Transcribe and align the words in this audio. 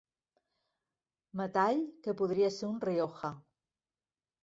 Metall 1.43 1.85
que 2.07 2.17
podria 2.25 2.53
ser 2.59 2.69
un 2.73 2.83
Rioja. 2.91 3.35